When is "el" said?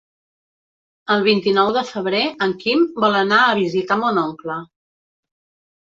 1.15-1.25